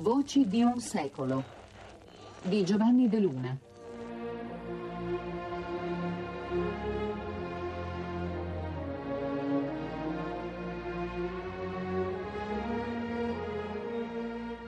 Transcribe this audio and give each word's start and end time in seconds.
Voci 0.00 0.46
di 0.46 0.62
un 0.62 0.78
secolo 0.78 1.42
di 2.42 2.64
Giovanni 2.64 3.08
De 3.08 3.18
Luna. 3.18 3.58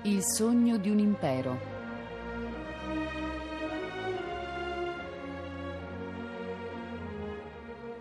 Il 0.02 0.20
sogno 0.24 0.76
di 0.78 0.90
un 0.90 0.98
impero. 0.98 1.58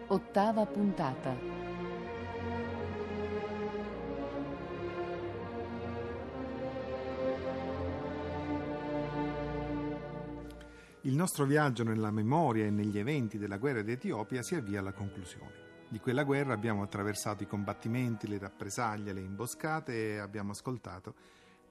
Ottava 0.08 0.66
puntata. 0.66 1.69
Nostro 11.20 11.44
viaggio 11.44 11.84
nella 11.84 12.12
memoria 12.12 12.66
e 12.66 12.70
negli 12.70 12.98
eventi 12.98 13.38
della 13.38 13.58
guerra 13.58 13.82
d'Etiopia 13.82 14.42
si 14.42 14.56
avvia 14.56 14.80
alla 14.80 14.94
conclusione. 14.94 15.84
Di 15.90 16.00
quella 16.00 16.24
guerra 16.24 16.54
abbiamo 16.54 16.82
attraversato 16.82 17.44
i 17.44 17.48
combattimenti, 17.48 18.26
le 18.26 18.38
rappresaglie, 18.38 19.12
le 19.12 19.20
imboscate 19.20 20.14
e 20.14 20.18
abbiamo 20.20 20.52
ascoltato 20.52 21.16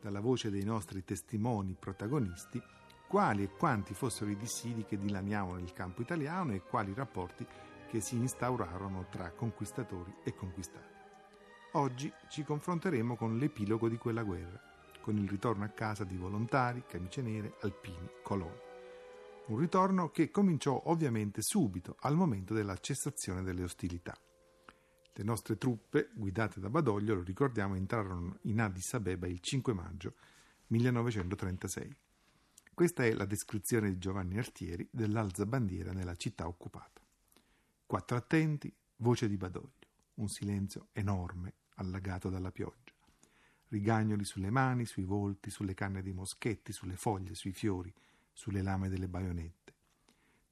dalla 0.03 0.21
voce 0.21 0.51
dei 0.51 0.65
nostri 0.65 1.03
testimoni 1.03 1.75
protagonisti 1.81 2.63
quali 3.07 3.43
e 3.43 3.49
quanti 3.49 3.95
fossero 3.95 4.31
i 4.31 4.37
dissidi 4.37 4.85
che 4.85 4.99
dilaniavano 4.99 5.61
il 5.61 5.73
campo 5.73 6.03
italiano 6.03 6.53
e 6.53 6.61
quali 6.61 6.93
rapporti 6.95 7.47
che 7.89 8.01
si 8.01 8.17
instaurarono 8.17 9.07
tra 9.09 9.31
conquistatori 9.31 10.15
e 10.25 10.35
conquistati. 10.35 10.95
Oggi 11.73 12.13
ci 12.29 12.45
confronteremo 12.45 13.17
con 13.17 13.39
l'epilogo 13.39 13.89
di 13.89 13.97
quella 13.97 14.25
guerra, 14.25 14.61
con 15.01 15.17
il 15.17 15.27
ritorno 15.27 15.65
a 15.65 15.69
casa 15.69 16.05
di 16.05 16.19
volontari, 16.19 16.85
camicie 16.87 17.23
nere, 17.23 17.55
alpini, 17.63 18.11
coloni. 18.23 18.68
Un 19.49 19.57
ritorno 19.57 20.11
che 20.11 20.31
cominciò 20.31 20.79
ovviamente 20.87 21.41
subito, 21.41 21.97
al 22.01 22.15
momento 22.15 22.53
della 22.53 22.77
cessazione 22.77 23.43
delle 23.43 23.63
ostilità. 23.63 24.15
Le 25.15 25.25
nostre 25.25 25.57
truppe, 25.57 26.11
guidate 26.13 26.61
da 26.61 26.69
Badoglio, 26.69 27.15
lo 27.15 27.23
ricordiamo, 27.23 27.75
entrarono 27.75 28.41
in 28.43 28.61
Addis 28.61 28.93
Abeba 28.93 29.27
il 29.27 29.41
5 29.41 29.73
maggio 29.73 30.17
1936. 30.67 31.97
Questa 32.75 33.07
è 33.07 33.15
la 33.15 33.25
descrizione 33.25 33.89
di 33.89 33.97
Giovanni 33.97 34.37
Artieri 34.37 34.87
dell'alza 34.91 35.47
bandiera 35.47 35.93
nella 35.93 36.15
città 36.15 36.47
occupata. 36.47 37.01
Quattro 37.87 38.19
attenti, 38.19 38.71
voce 38.97 39.29
di 39.29 39.39
Badoglio, 39.39 39.87
un 40.17 40.29
silenzio 40.29 40.89
enorme, 40.93 41.55
allagato 41.77 42.29
dalla 42.29 42.53
pioggia. 42.53 42.93
Rigagnoli 43.69 44.27
sulle 44.27 44.51
mani, 44.51 44.85
sui 44.85 45.05
volti, 45.05 45.49
sulle 45.49 45.73
canne 45.73 46.03
dei 46.03 46.13
moschetti, 46.13 46.71
sulle 46.71 46.97
foglie, 46.97 47.35
sui 47.35 47.53
fiori, 47.53 47.91
sulle 48.39 48.63
lame 48.63 48.89
delle 48.89 49.09
baionette. 49.09 49.75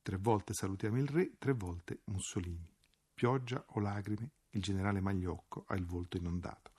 Tre 0.02 0.16
volte 0.16 0.54
salutiamo 0.54 0.98
il 0.98 1.06
re, 1.06 1.38
tre 1.38 1.52
volte 1.52 2.00
Mussolini. 2.06 2.68
Pioggia 3.14 3.64
o 3.64 3.80
lacrime, 3.80 4.30
il 4.50 4.60
generale 4.60 5.00
Magliocco 5.00 5.66
ha 5.68 5.76
il 5.76 5.86
volto 5.86 6.16
inondato. 6.16 6.72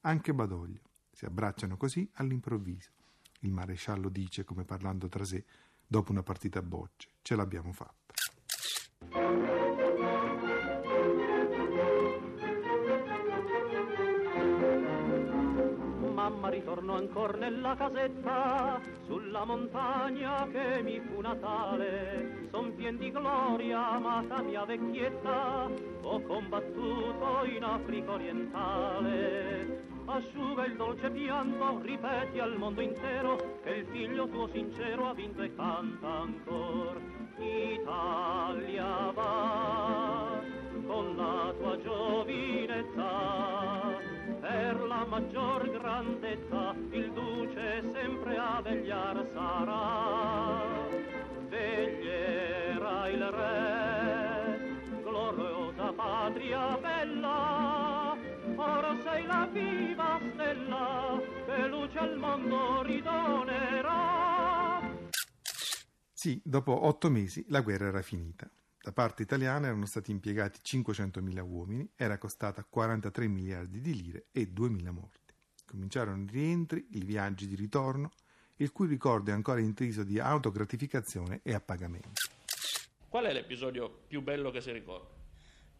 Anche 0.00 0.34
Badoglio. 0.34 0.80
Si 1.12 1.24
abbracciano 1.24 1.76
così 1.76 2.10
all'improvviso. 2.14 2.90
Il 3.40 3.52
maresciallo 3.52 4.08
dice, 4.08 4.42
come 4.42 4.64
parlando 4.64 5.08
tra 5.08 5.24
sé, 5.24 5.44
dopo 5.86 6.10
una 6.10 6.24
partita 6.24 6.58
a 6.58 6.62
bocce, 6.62 7.08
ce 7.22 7.36
l'abbiamo 7.36 7.72
fatta. 7.72 9.57
Ritorno 16.78 16.94
ancora 16.94 17.36
nella 17.38 17.74
casetta 17.74 18.80
sulla 19.06 19.44
montagna 19.44 20.46
che 20.50 20.80
mi 20.82 21.00
fu 21.00 21.20
natale. 21.20 22.46
Son 22.50 22.74
pien 22.76 22.96
di 22.96 23.10
gloria 23.10 23.90
amata 23.90 24.40
mia 24.42 24.64
vecchietta 24.64 25.68
ho 26.02 26.20
combattuto 26.22 27.44
in 27.44 27.64
Africa 27.64 28.12
orientale. 28.12 29.86
Asciuga 30.06 30.64
il 30.64 30.76
dolce 30.76 31.10
pianto 31.10 31.80
ripeti 31.82 32.38
al 32.38 32.56
mondo 32.56 32.80
intero 32.80 33.36
che 33.62 33.70
il 33.70 33.86
figlio 33.86 34.26
tuo 34.28 34.48
sincero 34.48 35.08
ha 35.08 35.14
vinto 35.14 35.42
e 35.42 35.54
canta 35.54 36.08
ancora 36.08 36.98
Italia 37.38 39.12
va 39.12 40.40
con 40.86 41.14
la 41.16 41.52
tua 41.58 41.78
giovinezza 41.82 43.77
per 44.48 44.80
la 44.86 45.04
maggior 45.04 45.70
grandezza 45.70 46.74
il 46.90 47.12
duce 47.12 47.82
sempre 47.92 48.36
a 48.38 48.62
vegliar 48.62 49.28
sarà. 49.34 50.86
Veglierà 51.48 53.08
il 53.08 53.30
re, 53.30 55.02
gloriosa 55.02 55.92
patria 55.92 56.78
bella, 56.78 58.16
ora 58.56 58.96
sei 59.02 59.26
la 59.26 59.48
viva 59.52 60.18
stella 60.32 61.20
che 61.46 61.66
luce 61.66 61.98
al 61.98 62.16
mondo 62.16 62.82
ridonerà. 62.82 64.80
Sì, 66.12 66.40
dopo 66.42 66.86
otto 66.86 67.10
mesi 67.10 67.44
la 67.48 67.60
guerra 67.60 67.88
era 67.88 68.02
finita. 68.02 68.50
Da 68.88 68.94
parte 68.94 69.20
italiana 69.20 69.66
erano 69.66 69.84
stati 69.84 70.10
impiegati 70.10 70.60
500.000 70.64 71.40
uomini, 71.40 71.86
era 71.94 72.16
costata 72.16 72.64
43 72.64 73.28
miliardi 73.28 73.82
di 73.82 73.94
lire 73.94 74.28
e 74.32 74.50
2.000 74.50 74.90
morti. 74.90 75.34
Cominciarono 75.66 76.22
i 76.22 76.26
rientri, 76.26 76.86
i 76.92 77.04
viaggi 77.04 77.46
di 77.46 77.54
ritorno, 77.54 78.08
il 78.56 78.72
cui 78.72 78.86
ricordo 78.86 79.30
è 79.30 79.34
ancora 79.34 79.60
intriso 79.60 80.04
di 80.04 80.18
autogratificazione 80.18 81.40
e 81.42 81.52
appagamento. 81.52 82.12
Qual 83.10 83.26
è 83.26 83.32
l'episodio 83.34 83.90
più 84.06 84.22
bello 84.22 84.50
che 84.50 84.62
si 84.62 84.72
ricorda? 84.72 85.10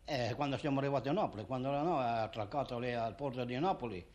Eh, 0.04 0.34
quando 0.34 0.58
siamo 0.58 0.80
arrivati 0.80 1.08
a 1.08 1.12
Napoli, 1.12 1.46
quando 1.46 1.70
no, 1.70 1.98
attraccato 2.00 2.78
lì 2.78 2.92
al 2.92 3.14
porto 3.14 3.42
di 3.46 3.58
Napoli, 3.58 4.06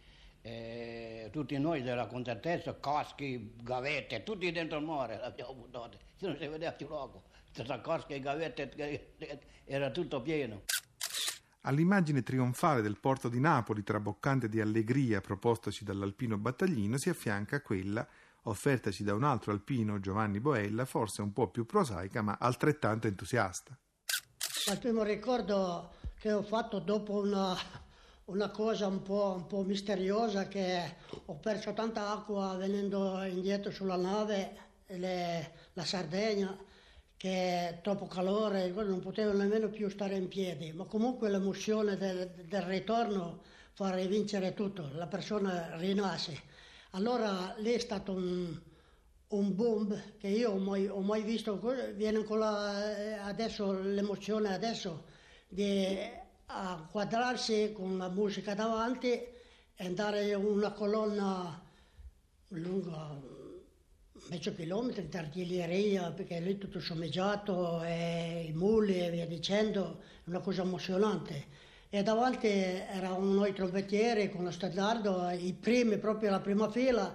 eh, 0.44 1.30
tutti 1.32 1.58
noi 1.58 1.82
della 1.82 2.06
contentezza, 2.06 2.78
caschi, 2.80 3.56
gavette, 3.62 4.24
tutti 4.24 4.52
dentro 4.52 4.78
il 4.78 4.86
mare 4.86 5.18
l'abbiamo 5.18 5.54
buttati, 5.56 5.98
non 6.20 6.38
si 6.38 6.48
vedeva 6.48 6.74
più 6.74 6.88
l'uomo 6.88 7.24
tra 7.52 7.80
casche 7.82 8.16
e 8.16 8.20
gavette 8.20 9.12
era 9.66 9.92
tutto 9.92 10.22
pieno. 10.22 10.64
All'immagine 11.62 12.24
trionfale 12.24 12.82
del 12.82 13.00
porto 13.00 13.30
di 13.30 13.40
Napoli, 13.40 13.84
traboccante 13.84 14.50
di 14.50 14.60
allegria 14.60 15.22
propostaci 15.22 15.86
dall'alpino 15.86 16.38
battaglino, 16.38 16.98
si 16.98 17.10
affianca 17.10 17.62
quella 17.62 18.06
offertaci 18.46 19.04
da 19.04 19.14
un 19.14 19.24
altro 19.24 19.54
alpino, 19.54 20.02
Giovanni 20.02 20.42
Boella, 20.42 20.84
forse 20.84 21.22
un 21.22 21.32
po' 21.32 21.50
più 21.50 21.66
prosaica, 21.66 22.22
ma 22.22 22.38
altrettanto 22.38 23.08
entusiasta. 23.08 23.78
Il 24.70 24.80
primo 24.80 25.04
ricordo 25.04 25.94
che 26.20 26.34
ho 26.34 26.44
fatto 26.44 26.80
dopo 26.80 27.22
una, 27.22 27.56
una 28.26 28.50
cosa 28.50 28.88
un 28.88 29.02
po', 29.02 29.34
un 29.36 29.48
po', 29.48 29.64
misteriosa 29.64 30.48
che 30.48 30.96
ho 31.26 31.36
perso 31.36 31.74
tanta 31.74 32.12
acqua 32.12 32.56
venendo 32.56 33.22
indietro 33.24 33.72
sulla 33.72 33.98
nave, 33.98 34.58
le, 34.88 35.52
la 35.74 35.84
Sardegna, 35.84 36.56
che 37.18 37.80
troppo 37.82 38.08
calore, 38.08 38.70
non 38.70 39.00
potevano 39.00 39.40
nemmeno 39.40 39.70
più 39.70 39.90
stare 39.90 40.16
in 40.16 40.28
piedi, 40.28 40.72
ma 40.72 40.86
comunque 40.86 41.30
l'emozione 41.30 41.98
del, 41.98 42.30
del 42.48 42.62
ritorno 42.62 43.42
fa 43.74 43.94
rivincere 43.96 44.54
tutto, 44.54 44.90
la 44.94 45.08
persona 45.08 45.76
rinasce. 45.78 46.52
Allora 46.92 47.56
lì 47.58 47.72
è 47.72 47.80
stato 47.80 48.12
un, 48.12 48.58
un 49.30 49.56
boom 49.56 50.02
che 50.18 50.28
io 50.28 50.52
ho 50.52 50.58
mai, 50.58 50.88
ho 50.88 51.02
mai 51.02 51.24
visto, 51.24 51.60
viene 51.96 52.18
ancora 52.18 53.24
adesso 53.26 53.72
l'emozione 53.72 54.54
adesso 54.54 55.06
di 55.48 56.22
quadrarsi 56.92 57.72
con 57.74 57.98
la 57.98 58.10
musica 58.10 58.54
davanti 58.54 59.10
e 59.12 59.86
andare 59.86 60.34
una 60.36 60.72
colonna 60.72 61.62
lunga 62.50 63.42
mezzo 64.30 64.54
chilometro 64.54 65.02
di 65.02 65.18
artiglieria 65.18 66.12
perché 66.12 66.40
lì 66.40 66.58
tutto 66.58 66.80
sommeggiato 66.80 67.84
e 67.84 68.46
i 68.48 68.54
muli 68.54 69.00
e 69.00 69.10
via 69.10 69.26
dicendo, 69.26 70.02
una 70.26 70.40
cosa 70.40 70.62
emozionante. 70.62 71.72
E 71.90 72.02
davanti 72.04 72.48
erano 72.48 73.26
noi 73.26 73.54
trombettieri 73.54 74.30
con 74.30 74.44
lo 74.44 74.52
stendardo, 74.52 75.30
i 75.30 75.54
primi, 75.54 75.98
proprio 75.98 76.32
la 76.32 76.40
prima 76.40 76.70
fila, 76.70 77.14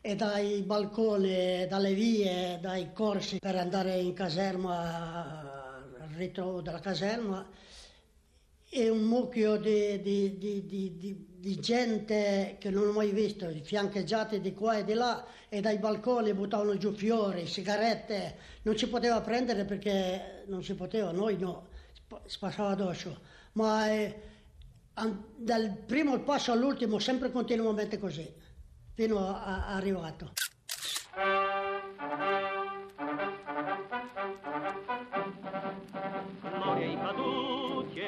e 0.00 0.14
dai 0.14 0.62
balconi, 0.62 1.66
dalle 1.66 1.94
vie, 1.94 2.58
dai 2.60 2.92
corsi 2.92 3.38
per 3.38 3.56
andare 3.56 3.98
in 3.98 4.12
caserma, 4.12 5.78
al 5.98 6.08
ritrovo 6.14 6.60
della 6.60 6.80
caserma 6.80 7.44
e 8.72 8.88
un 8.88 9.02
mucchio 9.02 9.56
di, 9.56 10.00
di, 10.00 10.38
di, 10.38 11.26
di, 11.40 11.58
gente 11.58 12.56
che 12.60 12.70
non 12.70 12.86
ho 12.86 12.92
mai 12.92 13.10
visto, 13.10 13.50
fiancheggiati 13.64 14.40
di 14.40 14.54
qua 14.54 14.78
e 14.78 14.84
di 14.84 14.92
là 14.92 15.26
e 15.48 15.60
dai 15.60 15.78
balconi 15.78 16.32
buttavano 16.34 16.76
giù 16.76 16.92
fiori, 16.92 17.48
sigarette, 17.48 18.36
non 18.62 18.78
si 18.78 18.88
poteva 18.88 19.20
prendere 19.22 19.64
perché 19.64 20.44
non 20.46 20.62
si 20.62 20.74
poteva, 20.74 21.10
noi 21.10 21.36
no, 21.36 21.66
si 22.26 22.38
passava 22.38 22.70
addosso, 22.70 23.20
ma 23.54 23.90
eh, 23.90 24.20
dal 25.34 25.76
primo 25.84 26.20
passo 26.20 26.52
all'ultimo 26.52 27.00
sempre 27.00 27.32
continuamente 27.32 27.98
così, 27.98 28.32
fino 28.94 29.18
a, 29.18 29.66
a 29.66 29.74
arrivato. 29.74 30.32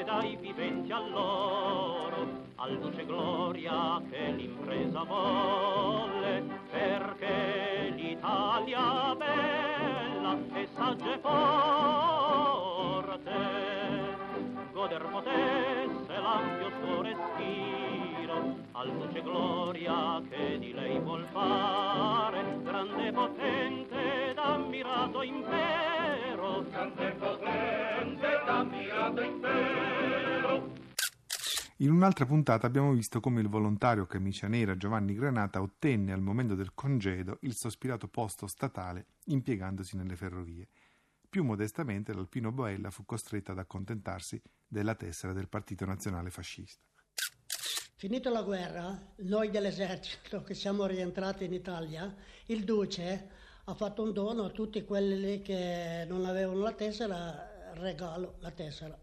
Caduti 0.03 0.09
ed 0.09 0.09
ai 0.09 0.35
viventi 0.35 0.91
all'oro, 0.91 2.27
al 2.55 2.77
duce 2.79 3.05
gloria 3.05 4.01
che 4.09 4.31
l'impresa 4.31 5.03
volle, 5.03 6.43
perché 6.69 7.93
l'Italia 7.95 9.15
bella 9.15 10.37
e 10.53 10.67
saggia 10.75 11.13
e 11.13 11.19
forte, 11.19 12.51
goder 14.73 15.07
potesse 15.09 16.19
l'ampio 16.19 16.71
suo 16.81 17.01
respiro, 17.01 18.57
al 18.73 18.91
duce 18.91 19.21
gloria 19.21 20.21
che 20.29 20.59
di 20.59 20.73
lei 20.73 20.99
vuol 20.99 21.25
fare, 21.31 22.59
grande 22.63 23.11
potente 23.11 24.29
ed 24.29 24.37
ammirato 24.37 25.21
impero, 25.21 26.65
grande 26.69 27.11
potente 27.19 28.41
ed 28.41 28.47
ammirato 28.47 29.21
impero. 29.21 29.42
In 31.83 31.91
un'altra 31.91 32.25
puntata 32.25 32.65
abbiamo 32.65 32.93
visto 32.93 33.19
come 33.19 33.41
il 33.41 33.49
volontario 33.49 34.05
camicia 34.05 34.47
nera 34.47 34.77
Giovanni 34.77 35.15
Granata 35.15 35.61
ottenne 35.61 36.13
al 36.13 36.21
momento 36.21 36.55
del 36.55 36.73
congedo 36.73 37.39
il 37.41 37.55
sospirato 37.55 38.07
posto 38.07 38.47
statale 38.47 39.07
impiegandosi 39.25 39.97
nelle 39.97 40.15
ferrovie. 40.15 40.69
Più 41.29 41.43
modestamente 41.43 42.13
l'Alpino 42.13 42.53
Boella 42.53 42.89
fu 42.89 43.03
costretto 43.03 43.51
ad 43.51 43.59
accontentarsi 43.59 44.41
della 44.65 44.95
tessera 44.95 45.33
del 45.33 45.49
Partito 45.49 45.83
Nazionale 45.83 46.29
Fascista. 46.29 46.81
Finita 47.97 48.29
la 48.29 48.43
guerra, 48.43 49.13
noi 49.17 49.49
dell'esercito 49.49 50.41
che 50.41 50.53
siamo 50.53 50.85
rientrati 50.85 51.43
in 51.43 51.51
Italia, 51.51 52.15
il 52.45 52.63
duce 52.63 53.29
ha 53.65 53.73
fatto 53.73 54.03
un 54.03 54.13
dono 54.13 54.45
a 54.45 54.51
tutti 54.51 54.85
quelli 54.85 55.41
che 55.41 56.05
non 56.07 56.23
avevano 56.23 56.61
la 56.61 56.71
tessera, 56.71 57.73
regalo 57.73 58.37
la 58.39 58.51
tessera. 58.51 58.97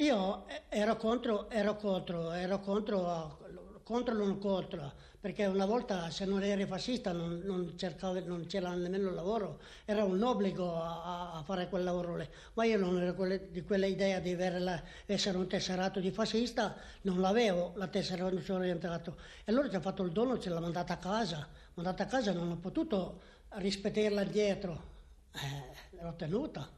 Io 0.00 0.44
ero 0.68 0.96
contro, 0.96 1.48
ero 1.48 1.74
contro, 1.76 2.30
ero 2.32 2.60
contro, 2.60 3.80
contro 3.82 4.14
non 4.14 4.38
contro, 4.38 4.92
perché 5.18 5.46
una 5.46 5.64
volta 5.64 6.10
se 6.10 6.26
non 6.26 6.42
eri 6.42 6.66
fascista 6.66 7.12
non, 7.12 7.40
non, 7.46 7.78
cercavi, 7.78 8.22
non 8.26 8.44
c'era 8.44 8.74
nemmeno 8.74 9.10
lavoro, 9.10 9.58
era 9.86 10.04
un 10.04 10.22
obbligo 10.22 10.82
a, 10.82 11.32
a 11.32 11.42
fare 11.44 11.70
quel 11.70 11.84
lavoro 11.84 12.16
lì, 12.16 12.28
ma 12.52 12.66
io 12.66 12.76
non 12.76 13.00
ero 13.00 13.14
quelle, 13.14 13.50
di 13.50 13.62
quella 13.62 13.86
idea 13.86 14.20
di 14.20 14.36
la, 14.36 14.82
essere 15.06 15.38
un 15.38 15.48
tesserato 15.48 15.98
di 15.98 16.10
fascista, 16.10 16.76
non 17.02 17.18
l'avevo 17.20 17.72
la 17.76 17.88
tessera 17.88 18.24
quando 18.24 18.42
sono 18.42 18.60
rientrato. 18.60 19.16
E 19.46 19.50
allora 19.50 19.70
ci 19.70 19.76
ha 19.76 19.80
fatto 19.80 20.02
il 20.02 20.12
dono, 20.12 20.38
ce 20.38 20.50
l'ha 20.50 20.60
mandata 20.60 20.92
a 20.92 20.98
casa, 20.98 21.48
mandata 21.72 22.02
a 22.02 22.06
casa 22.06 22.34
non 22.34 22.50
ho 22.50 22.56
potuto 22.58 23.22
rispettarla 23.48 24.20
indietro, 24.24 24.90
eh, 25.32 26.02
l'ho 26.02 26.14
tenuta. 26.16 26.70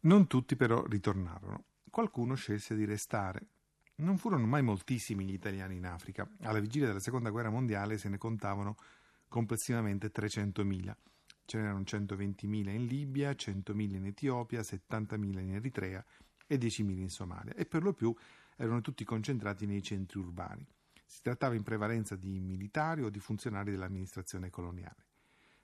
Non 0.00 0.26
tutti 0.26 0.56
però 0.56 0.84
ritornarono 0.84 1.66
qualcuno 1.96 2.34
scelse 2.34 2.76
di 2.76 2.84
restare. 2.84 3.46
Non 3.96 4.18
furono 4.18 4.44
mai 4.44 4.60
moltissimi 4.60 5.24
gli 5.24 5.32
italiani 5.32 5.76
in 5.76 5.86
Africa. 5.86 6.28
Alla 6.42 6.60
vigilia 6.60 6.88
della 6.88 7.00
seconda 7.00 7.30
guerra 7.30 7.48
mondiale 7.48 7.96
se 7.96 8.10
ne 8.10 8.18
contavano 8.18 8.76
complessivamente 9.28 10.12
300.000. 10.12 10.94
Ce 11.46 11.56
n'erano 11.56 11.80
120.000 11.80 12.68
in 12.68 12.84
Libia, 12.84 13.30
100.000 13.30 13.94
in 13.94 14.04
Etiopia, 14.04 14.60
70.000 14.60 15.38
in 15.38 15.54
Eritrea 15.54 16.04
e 16.46 16.58
10.000 16.58 16.98
in 16.98 17.08
Somalia 17.08 17.54
e 17.54 17.64
per 17.64 17.82
lo 17.82 17.94
più 17.94 18.14
erano 18.56 18.82
tutti 18.82 19.02
concentrati 19.02 19.64
nei 19.64 19.82
centri 19.82 20.18
urbani. 20.18 20.68
Si 21.02 21.22
trattava 21.22 21.54
in 21.54 21.62
prevalenza 21.62 22.14
di 22.14 22.38
militari 22.40 23.04
o 23.04 23.08
di 23.08 23.20
funzionari 23.20 23.70
dell'amministrazione 23.70 24.50
coloniale. 24.50 25.06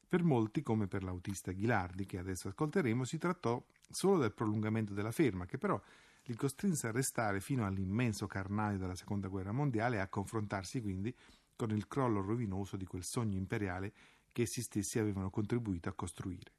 Per 0.08 0.22
molti, 0.22 0.62
come 0.62 0.86
per 0.86 1.02
l'autista 1.02 1.52
Ghilardi, 1.52 2.06
che 2.06 2.16
adesso 2.16 2.48
ascolteremo, 2.48 3.04
si 3.04 3.18
trattò 3.18 3.62
solo 3.90 4.18
del 4.18 4.32
prolungamento 4.32 4.94
della 4.94 5.12
ferma, 5.12 5.44
che 5.44 5.58
però 5.58 5.78
li 6.24 6.34
costrinse 6.34 6.86
a 6.86 6.92
restare 6.92 7.40
fino 7.40 7.66
all'immenso 7.66 8.26
carnaio 8.26 8.78
della 8.78 8.94
seconda 8.94 9.28
guerra 9.28 9.52
mondiale 9.52 9.96
e 9.96 10.00
a 10.00 10.08
confrontarsi 10.08 10.80
quindi 10.80 11.14
con 11.56 11.70
il 11.70 11.88
crollo 11.88 12.20
rovinoso 12.20 12.76
di 12.76 12.84
quel 12.84 13.02
sogno 13.02 13.36
imperiale 13.36 13.92
che 14.30 14.42
essi 14.42 14.62
stessi 14.62 14.98
avevano 14.98 15.30
contribuito 15.30 15.88
a 15.88 15.92
costruire. 15.92 16.52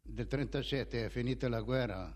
Del 0.00 0.26
1937 0.30 1.06
è 1.06 1.08
finita 1.08 1.48
la 1.48 1.60
guerra, 1.62 2.14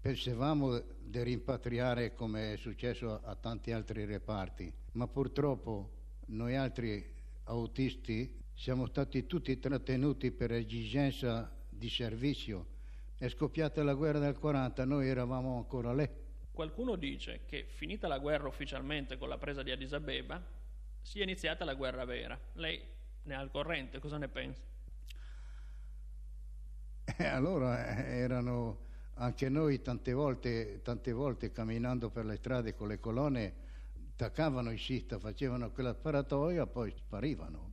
pensavamo 0.00 0.78
di 1.00 1.22
rimpatriare 1.22 2.14
come 2.14 2.52
è 2.52 2.56
successo 2.56 3.20
a 3.22 3.34
tanti 3.36 3.72
altri 3.72 4.04
reparti, 4.04 4.72
ma 4.92 5.06
purtroppo 5.06 5.98
noi 6.26 6.56
altri 6.56 7.04
autisti 7.44 8.38
siamo 8.54 8.86
stati 8.86 9.26
tutti 9.26 9.58
trattenuti 9.58 10.30
per 10.30 10.52
esigenza 10.52 11.50
di 11.68 11.88
servizio 11.88 12.78
è 13.20 13.28
scoppiata 13.28 13.82
la 13.82 13.92
guerra 13.92 14.18
del 14.18 14.38
40, 14.38 14.86
noi 14.86 15.06
eravamo 15.06 15.58
ancora 15.58 15.92
lì. 15.92 16.08
Qualcuno 16.50 16.96
dice 16.96 17.42
che 17.44 17.66
finita 17.68 18.08
la 18.08 18.18
guerra 18.18 18.48
ufficialmente 18.48 19.18
con 19.18 19.28
la 19.28 19.36
presa 19.36 19.62
di 19.62 19.70
Addis 19.70 19.92
Abeba, 19.92 20.42
sia 21.02 21.22
iniziata 21.22 21.66
la 21.66 21.74
guerra 21.74 22.06
vera. 22.06 22.40
Lei 22.54 22.82
ne 23.24 23.34
ha 23.34 23.40
al 23.40 23.50
corrente, 23.50 23.98
cosa 23.98 24.16
ne 24.16 24.28
pensa? 24.28 24.62
E 27.04 27.26
allora 27.26 27.94
eh, 27.94 28.20
erano 28.20 28.86
anche 29.16 29.50
noi 29.50 29.82
tante 29.82 30.14
volte, 30.14 30.80
tante 30.82 31.12
volte 31.12 31.52
camminando 31.52 32.08
per 32.08 32.24
le 32.24 32.36
strade 32.36 32.74
con 32.74 32.88
le 32.88 33.00
colonne, 33.00 33.54
attaccavano 34.12 34.70
i 34.70 34.78
sista, 34.78 35.18
facevano 35.18 35.70
quella 35.72 35.92
sparatoria, 35.92 36.66
poi 36.66 36.90
sparivano. 36.96 37.69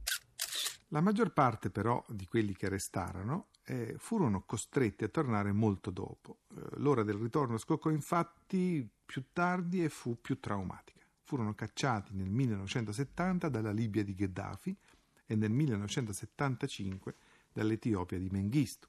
La 0.92 1.02
maggior 1.02 1.34
parte 1.34 1.70
però 1.70 2.04
di 2.08 2.26
quelli 2.26 2.56
che 2.56 2.70
restarono 2.70 3.50
eh, 3.66 3.96
furono 3.98 4.44
costretti 4.44 5.04
a 5.04 5.10
tornare 5.10 5.52
molto 5.52 5.92
dopo. 5.92 6.40
Eh, 6.56 6.62
l'ora 6.78 7.04
del 7.04 7.16
ritorno 7.16 7.58
scoccò 7.58 7.90
infatti 7.90 8.90
più 9.06 9.26
tardi 9.34 9.84
e 9.84 9.90
fu 9.90 10.20
più 10.22 10.40
traumatica. 10.40 11.06
Furono 11.22 11.54
cacciati 11.54 12.14
nel 12.14 12.30
1970 12.30 13.50
dalla 13.50 13.72
Libia 13.72 14.04
di 14.04 14.16
Gheddafi 14.16 14.78
e 15.26 15.36
nel 15.36 15.52
1975 15.52 17.16
dall'Etiopia 17.52 18.18
di 18.18 18.30
Mengistu. 18.30 18.88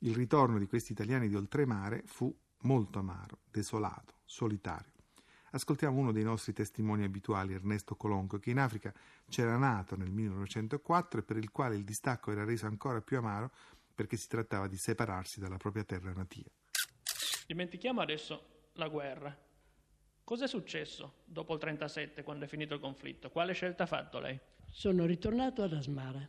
Il 0.00 0.14
ritorno 0.14 0.58
di 0.58 0.66
questi 0.66 0.92
italiani 0.92 1.28
di 1.28 1.34
oltremare 1.34 2.02
fu 2.04 2.34
molto 2.62 2.98
amaro, 2.98 3.38
desolato, 3.50 4.18
solitario. 4.26 4.95
Ascoltiamo 5.52 5.98
uno 5.98 6.12
dei 6.12 6.24
nostri 6.24 6.52
testimoni 6.52 7.04
abituali, 7.04 7.54
Ernesto 7.54 7.94
Colonco, 7.94 8.38
che 8.38 8.50
in 8.50 8.58
Africa 8.58 8.92
c'era 9.28 9.56
nato 9.56 9.96
nel 9.96 10.10
1904 10.10 11.20
e 11.20 11.22
per 11.22 11.36
il 11.36 11.50
quale 11.50 11.76
il 11.76 11.84
distacco 11.84 12.32
era 12.32 12.44
reso 12.44 12.66
ancora 12.66 13.00
più 13.00 13.18
amaro 13.18 13.52
perché 13.94 14.16
si 14.16 14.28
trattava 14.28 14.66
di 14.66 14.76
separarsi 14.76 15.40
dalla 15.40 15.56
propria 15.56 15.84
terra 15.84 16.12
natia. 16.12 16.50
Dimentichiamo 17.46 18.00
adesso 18.00 18.70
la 18.74 18.88
guerra. 18.88 19.34
Cos'è 20.22 20.48
successo 20.48 21.22
dopo 21.24 21.54
il 21.54 21.60
37, 21.60 22.22
quando 22.24 22.44
è 22.44 22.48
finito 22.48 22.74
il 22.74 22.80
conflitto? 22.80 23.30
Quale 23.30 23.52
scelta 23.52 23.84
ha 23.84 23.86
fatto 23.86 24.18
lei? 24.18 24.38
Sono 24.68 25.06
ritornato 25.06 25.62
ad 25.62 25.72
Asmara. 25.72 26.28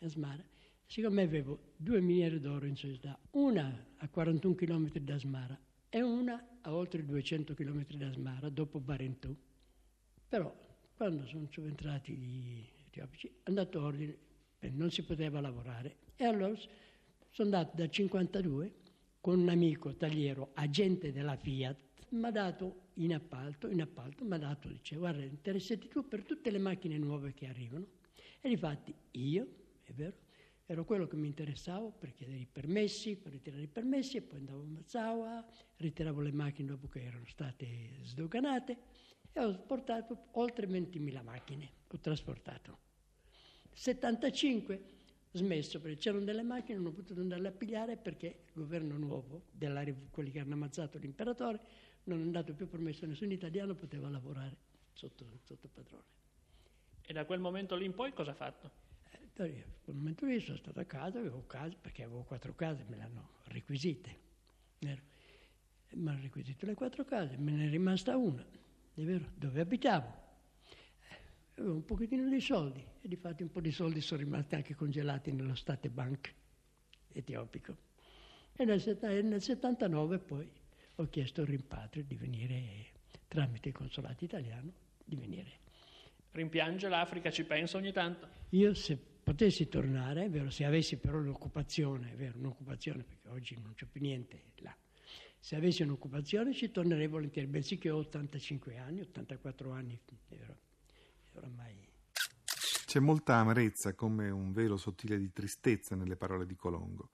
Asmara. 0.00 0.44
Siccome 0.86 1.22
avevo 1.22 1.72
due 1.76 2.00
miniere 2.00 2.38
d'oro 2.38 2.66
in 2.66 2.76
società, 2.76 3.18
una 3.30 3.86
a 3.96 4.08
41 4.08 4.54
km 4.54 4.90
da 4.98 5.14
Asmara 5.14 5.58
e 5.90 6.00
una 6.00 6.58
a 6.62 6.72
oltre 6.72 7.04
200 7.04 7.54
km 7.54 7.84
da 7.96 8.08
Asmara, 8.08 8.48
dopo 8.48 8.78
Barentù. 8.78 9.36
Però, 10.28 10.54
quando 10.94 11.26
sono 11.26 11.48
subentrati 11.50 12.14
gli 12.14 12.64
etiopici, 12.86 13.26
è 13.26 13.32
andato 13.44 13.82
ordine, 13.82 14.16
non 14.70 14.90
si 14.90 15.02
poteva 15.02 15.40
lavorare. 15.40 15.96
E 16.16 16.24
allora 16.24 16.54
sono 16.56 17.48
andato 17.48 17.76
da 17.76 17.88
52 17.88 18.74
con 19.20 19.40
un 19.40 19.48
amico 19.48 19.94
tagliero, 19.96 20.50
agente 20.54 21.12
della 21.12 21.36
Fiat, 21.36 21.76
mi 22.10 22.24
ha 22.24 22.30
dato 22.30 22.88
in 22.94 23.14
appalto, 23.14 23.68
in 23.68 23.80
appalto 23.80 24.24
mi 24.24 24.34
ha 24.34 24.38
dato, 24.38 24.68
dice, 24.68 24.96
guarda, 24.96 25.22
interessati 25.24 25.88
tu 25.88 26.06
per 26.06 26.24
tutte 26.24 26.50
le 26.50 26.58
macchine 26.58 26.98
nuove 26.98 27.34
che 27.34 27.46
arrivano. 27.46 27.86
E 28.40 28.48
difatti 28.48 28.94
io, 29.12 29.46
è 29.82 29.92
vero, 29.92 30.16
ero 30.70 30.84
quello 30.84 31.08
che 31.08 31.16
mi 31.16 31.26
interessava 31.26 31.90
per 31.90 32.12
chiedere 32.12 32.38
i 32.38 32.46
permessi, 32.46 33.16
per 33.16 33.32
ritirare 33.32 33.64
i 33.64 33.66
permessi 33.66 34.18
e 34.18 34.22
poi 34.22 34.38
andavo 34.38 34.60
a 34.60 34.66
Mazzawa, 34.66 35.44
ritiravo 35.78 36.20
le 36.20 36.30
macchine 36.30 36.68
dopo 36.68 36.86
che 36.86 37.02
erano 37.02 37.26
state 37.26 37.98
sdoganate 38.02 38.76
e 39.32 39.44
ho 39.44 39.52
portato 39.66 40.28
oltre 40.34 40.68
20.000 40.68 41.24
macchine, 41.24 41.72
ho 41.88 41.98
trasportato. 41.98 42.78
75 43.72 44.82
smesso 45.32 45.80
perché 45.80 45.96
c'erano 45.96 46.22
delle 46.22 46.44
macchine, 46.44 46.78
non 46.78 46.86
ho 46.86 46.92
potuto 46.92 47.20
andarle 47.20 47.48
a 47.48 47.52
pigliare 47.52 47.96
perché 47.96 48.26
il 48.46 48.52
governo 48.52 48.96
nuovo, 48.96 49.46
della, 49.50 49.82
quelli 50.12 50.30
che 50.30 50.38
hanno 50.38 50.54
ammazzato 50.54 50.98
l'imperatore, 50.98 51.58
non 52.04 52.20
hanno 52.20 52.30
dato 52.30 52.54
più 52.54 52.68
permesso 52.68 53.06
a 53.06 53.08
nessun 53.08 53.32
italiano, 53.32 53.74
poteva 53.74 54.08
lavorare 54.08 54.56
sotto, 54.92 55.26
sotto 55.42 55.66
padrone. 55.66 56.04
E 57.04 57.12
da 57.12 57.24
quel 57.24 57.40
momento 57.40 57.74
lì 57.74 57.86
in 57.86 57.94
poi 57.94 58.12
cosa 58.12 58.30
ha 58.30 58.34
fatto? 58.34 58.89
Eh, 59.44 59.64
da 59.64 59.78
quel 59.84 59.96
momento 59.96 60.26
lì 60.26 60.38
sono 60.38 60.58
stato 60.58 60.80
a 60.80 60.84
casa, 60.84 61.18
avevo 61.18 61.46
casa, 61.46 61.74
perché 61.80 62.02
avevo 62.02 62.22
quattro 62.24 62.54
case, 62.54 62.84
me 62.88 62.96
le 62.96 63.02
hanno 63.02 63.30
requisite. 63.44 64.28
Mi 64.80 66.08
hanno 66.08 66.20
requisito 66.20 66.66
le 66.66 66.74
quattro 66.74 67.04
case, 67.04 67.36
me 67.38 67.52
ne 67.52 67.66
è 67.66 67.70
rimasta 67.70 68.16
una, 68.16 68.44
è 68.94 69.00
vero, 69.00 69.30
dove 69.34 69.60
abitavo. 69.60 70.14
avevo 71.56 71.74
un 71.74 71.84
pochettino 71.84 72.28
di 72.28 72.40
soldi 72.40 72.84
e 73.00 73.08
di 73.08 73.16
fatto 73.16 73.42
un 73.42 73.50
po' 73.50 73.60
di 73.60 73.72
soldi 73.72 74.00
sono 74.00 74.20
rimasti 74.20 74.54
anche 74.54 74.74
congelati 74.74 75.32
nello 75.32 75.54
State 75.54 75.88
Bank 75.88 76.34
etiopico. 77.12 77.76
E 78.52 78.64
nel, 78.64 78.98
nel 79.24 79.40
79 79.40 80.18
poi 80.18 80.50
ho 80.96 81.08
chiesto 81.08 81.40
il 81.40 81.48
rimpatrio 81.48 82.04
di 82.04 82.14
venire, 82.14 82.88
tramite 83.26 83.68
il 83.68 83.74
consolato 83.74 84.22
italiano, 84.22 84.70
di 85.02 85.16
venire. 85.16 85.58
Rimpiange 86.32 86.88
l'Africa, 86.88 87.30
ci 87.30 87.44
pensa 87.44 87.78
ogni 87.78 87.90
tanto? 87.90 88.28
Io 88.50 88.74
se 88.74 89.09
potessi 89.30 89.68
tornare, 89.68 90.28
vero, 90.28 90.50
se 90.50 90.64
avessi 90.64 90.96
però 90.96 91.18
un'occupazione, 91.18 92.16
vero, 92.16 92.36
un'occupazione, 92.38 93.04
perché 93.04 93.28
oggi 93.28 93.56
non 93.62 93.74
c'è 93.74 93.86
più 93.86 94.00
niente 94.00 94.46
là, 94.56 94.76
se 95.38 95.54
avessi 95.54 95.82
un'occupazione 95.82 96.52
ci 96.52 96.72
tornerei 96.72 97.06
volentieri, 97.06 97.46
bensì 97.46 97.78
che 97.78 97.90
ho 97.90 97.98
85 97.98 98.76
anni, 98.78 99.02
84 99.02 99.70
anni, 99.70 100.00
vero, 100.28 100.58
oramai... 101.34 101.88
C'è 102.86 102.98
molta 102.98 103.36
amarezza, 103.36 103.94
come 103.94 104.30
un 104.30 104.50
velo 104.50 104.76
sottile 104.76 105.16
di 105.16 105.32
tristezza 105.32 105.94
nelle 105.94 106.16
parole 106.16 106.44
di 106.44 106.56
Colongo. 106.56 107.10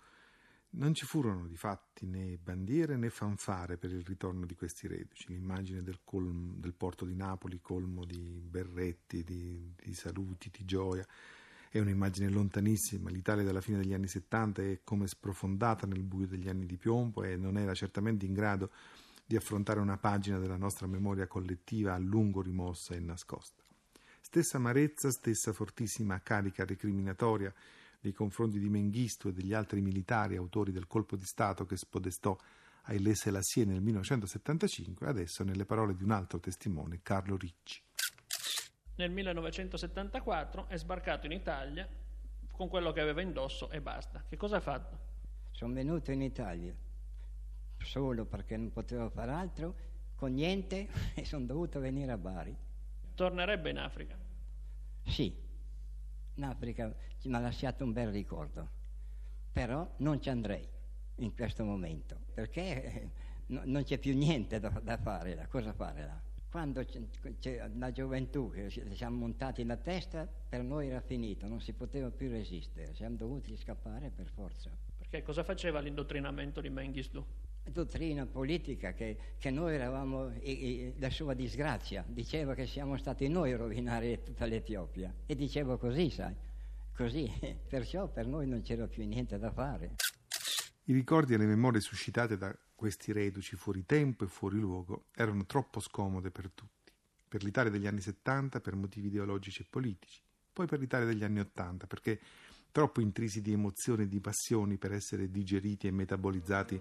Non 0.70 0.94
ci 0.94 1.04
furono 1.04 1.46
di 1.46 1.56
fatti 1.56 2.06
né 2.06 2.38
bandiere 2.38 2.96
né 2.96 3.10
fanfare 3.10 3.76
per 3.76 3.92
il 3.92 4.02
ritorno 4.02 4.46
di 4.46 4.54
questi 4.54 4.86
reduci. 4.86 5.28
L'immagine 5.28 5.82
del, 5.82 6.00
colmo, 6.02 6.54
del 6.56 6.72
porto 6.72 7.04
di 7.04 7.14
Napoli 7.14 7.60
colmo 7.60 8.06
di 8.06 8.40
berretti, 8.42 9.22
di, 9.22 9.74
di 9.76 9.92
saluti, 9.92 10.48
di 10.50 10.64
gioia, 10.64 11.06
è 11.70 11.78
un'immagine 11.78 12.28
lontanissima. 12.28 13.10
L'Italia 13.10 13.44
della 13.44 13.60
fine 13.60 13.78
degli 13.78 13.94
anni 13.94 14.08
70 14.08 14.62
è 14.62 14.80
come 14.84 15.06
sprofondata 15.06 15.86
nel 15.86 16.02
buio 16.02 16.26
degli 16.26 16.48
anni 16.48 16.66
di 16.66 16.76
piombo 16.76 17.22
e 17.22 17.36
non 17.36 17.58
era 17.58 17.74
certamente 17.74 18.24
in 18.24 18.32
grado 18.32 18.70
di 19.26 19.36
affrontare 19.36 19.80
una 19.80 19.96
pagina 19.96 20.38
della 20.38 20.56
nostra 20.56 20.86
memoria 20.86 21.26
collettiva 21.26 21.94
a 21.94 21.98
lungo 21.98 22.42
rimossa 22.42 22.94
e 22.94 23.00
nascosta. 23.00 23.64
Stessa 24.20 24.56
amarezza, 24.56 25.10
stessa 25.10 25.52
fortissima 25.52 26.20
carica 26.20 26.64
recriminatoria 26.64 27.52
nei 28.00 28.12
confronti 28.12 28.58
di 28.58 28.68
Mengistu 28.68 29.28
e 29.28 29.32
degli 29.32 29.52
altri 29.52 29.80
militari 29.80 30.36
autori 30.36 30.72
del 30.72 30.86
colpo 30.86 31.16
di 31.16 31.24
Stato 31.24 31.64
che 31.66 31.76
spodestò 31.76 32.36
Haile 32.82 33.14
Selassie 33.14 33.64
nel 33.64 33.82
1975, 33.82 35.06
adesso 35.08 35.42
nelle 35.42 35.64
parole 35.64 35.94
di 35.94 36.04
un 36.04 36.12
altro 36.12 36.38
testimone, 36.38 37.00
Carlo 37.02 37.36
Ricci. 37.36 37.85
Nel 38.96 39.10
1974 39.10 40.68
è 40.68 40.76
sbarcato 40.76 41.26
in 41.26 41.32
Italia 41.32 41.88
con 42.50 42.68
quello 42.68 42.92
che 42.92 43.00
aveva 43.00 43.20
indosso 43.20 43.70
e 43.70 43.80
basta. 43.80 44.24
Che 44.26 44.36
cosa 44.36 44.56
ha 44.56 44.60
fatto? 44.60 44.98
Sono 45.50 45.74
venuto 45.74 46.10
in 46.10 46.22
Italia 46.22 46.74
solo 47.82 48.24
perché 48.24 48.56
non 48.56 48.70
potevo 48.70 49.08
fare 49.10 49.32
altro, 49.32 49.74
con 50.14 50.32
niente 50.32 50.88
e 51.14 51.24
sono 51.24 51.46
dovuto 51.46 51.80
venire 51.80 52.12
a 52.12 52.18
Bari. 52.18 52.56
Tornerebbe 53.14 53.70
in 53.70 53.78
Africa? 53.78 54.16
Sì, 55.04 55.34
in 56.34 56.44
Africa 56.44 56.94
mi 57.24 57.34
ha 57.34 57.38
lasciato 57.38 57.84
un 57.84 57.92
bel 57.92 58.10
ricordo, 58.10 58.68
però 59.52 59.88
non 59.98 60.20
ci 60.20 60.28
andrei 60.28 60.66
in 61.16 61.34
questo 61.34 61.64
momento, 61.64 62.18
perché 62.34 62.82
eh, 62.84 63.10
no, 63.46 63.62
non 63.64 63.84
c'è 63.84 63.98
più 63.98 64.14
niente 64.14 64.58
da, 64.58 64.68
da, 64.68 64.96
fare 64.98 65.34
là, 65.34 65.46
cosa 65.46 65.72
fare 65.72 66.04
là? 66.04 66.20
Quando 66.56 66.82
c'è, 66.86 67.02
c'è 67.38 67.70
la 67.76 67.92
gioventù 67.92 68.50
che 68.50 68.70
siamo 68.70 69.18
montati 69.18 69.60
in 69.60 69.78
testa, 69.82 70.26
per 70.26 70.62
noi 70.62 70.88
era 70.88 71.02
finito, 71.02 71.46
non 71.46 71.60
si 71.60 71.74
poteva 71.74 72.10
più 72.10 72.30
resistere, 72.30 72.94
siamo 72.94 73.14
dovuti 73.14 73.54
scappare 73.58 74.08
per 74.08 74.26
forza. 74.28 74.70
Perché 74.96 75.20
cosa 75.20 75.44
faceva 75.44 75.80
l'indottrinamento 75.80 76.62
di 76.62 76.70
Mengistu? 76.70 77.22
dottrina 77.70 78.24
politica 78.24 78.94
che, 78.94 79.18
che 79.36 79.50
noi 79.50 79.74
eravamo 79.74 80.30
e, 80.30 80.40
e, 80.40 80.94
la 80.96 81.10
sua 81.10 81.34
disgrazia, 81.34 82.02
diceva 82.08 82.54
che 82.54 82.64
siamo 82.66 82.96
stati 82.96 83.28
noi 83.28 83.52
a 83.52 83.58
rovinare 83.58 84.22
tutta 84.22 84.46
l'Etiopia 84.46 85.12
e 85.26 85.34
dicevo 85.34 85.76
così, 85.76 86.08
sai, 86.08 86.34
così, 86.94 87.30
perciò 87.68 88.08
per 88.08 88.26
noi 88.26 88.46
non 88.46 88.62
c'era 88.62 88.86
più 88.86 89.04
niente 89.04 89.36
da 89.36 89.50
fare. 89.50 89.96
I 90.88 90.92
ricordi 90.92 91.34
e 91.34 91.36
le 91.36 91.46
memorie 91.46 91.80
suscitate 91.80 92.36
da 92.36 92.56
questi 92.76 93.10
reduci 93.10 93.56
fuori 93.56 93.84
tempo 93.84 94.22
e 94.22 94.28
fuori 94.28 94.60
luogo 94.60 95.06
erano 95.16 95.44
troppo 95.44 95.80
scomode 95.80 96.30
per 96.30 96.48
tutti, 96.54 96.92
per 97.26 97.42
l'Italia 97.42 97.72
degli 97.72 97.88
anni 97.88 98.00
70 98.00 98.60
per 98.60 98.76
motivi 98.76 99.08
ideologici 99.08 99.62
e 99.62 99.66
politici, 99.68 100.20
poi 100.52 100.66
per 100.66 100.78
l'Italia 100.78 101.04
degli 101.04 101.24
anni 101.24 101.40
80 101.40 101.88
perché 101.88 102.20
troppo 102.70 103.00
intrisi 103.00 103.42
di 103.42 103.50
emozioni 103.50 104.04
e 104.04 104.08
di 104.08 104.20
passioni 104.20 104.76
per 104.76 104.92
essere 104.92 105.28
digeriti 105.28 105.88
e 105.88 105.90
metabolizzati 105.90 106.80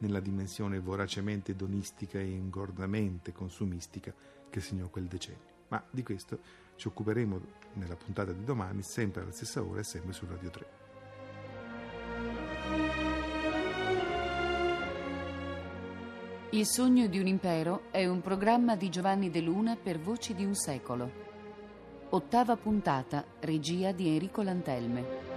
nella 0.00 0.20
dimensione 0.20 0.78
voracemente 0.78 1.52
edonistica 1.52 2.18
e 2.18 2.28
ingordamente 2.28 3.32
consumistica 3.32 4.12
che 4.50 4.60
segnò 4.60 4.90
quel 4.90 5.06
decennio. 5.06 5.64
Ma 5.68 5.82
di 5.90 6.02
questo 6.02 6.40
ci 6.76 6.88
occuperemo 6.88 7.40
nella 7.74 7.96
puntata 7.96 8.32
di 8.32 8.44
domani, 8.44 8.82
sempre 8.82 9.22
alla 9.22 9.32
stessa 9.32 9.62
ora 9.62 9.80
e 9.80 9.84
sempre 9.84 10.12
su 10.12 10.26
Radio 10.26 10.50
3. 10.50 13.15
Il 16.50 16.64
sogno 16.64 17.08
di 17.08 17.18
un 17.18 17.26
impero 17.26 17.90
è 17.90 18.06
un 18.06 18.20
programma 18.20 18.76
di 18.76 18.88
Giovanni 18.88 19.30
De 19.30 19.40
Luna 19.40 19.74
per 19.74 19.98
Voci 19.98 20.32
di 20.32 20.44
un 20.44 20.54
secolo. 20.54 21.10
Ottava 22.10 22.54
puntata, 22.54 23.24
regia 23.40 23.90
di 23.90 24.06
Enrico 24.06 24.42
Lantelme. 24.42 25.35